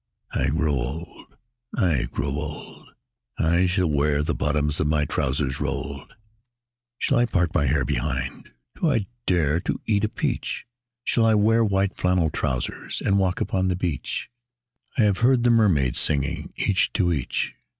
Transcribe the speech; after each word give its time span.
I 0.33 0.47
grow 0.47 0.73
old... 0.73 1.37
I 1.77 2.07
grow 2.09 2.31
old... 2.31 2.87
I 3.37 3.67
shall 3.67 3.87
wear 3.87 4.23
the 4.23 4.33
bottoms 4.33 4.79
of 4.79 4.87
my 4.87 5.05
trousers 5.05 5.61
rolled. 5.61 6.15
Shall 6.97 7.19
I 7.19 7.27
part 7.27 7.53
my 7.53 7.67
hair 7.67 7.85
behind? 7.85 8.49
Do 8.75 8.91
I 8.91 9.05
dare 9.27 9.59
to 9.59 9.79
eat 9.85 10.03
a 10.03 10.09
peach? 10.09 10.65
I 10.65 10.65
shall 11.03 11.37
wear 11.37 11.63
white 11.63 11.97
flannel 11.97 12.31
trousers, 12.31 13.03
and 13.05 13.19
walk 13.19 13.41
upon 13.41 13.67
the 13.67 13.75
beach. 13.75 14.31
I 14.97 15.03
have 15.03 15.19
heard 15.19 15.43
the 15.43 15.51
mermaids 15.51 15.99
singing, 15.99 16.51
each 16.55 16.91
to 16.93 17.13
each. 17.13 17.53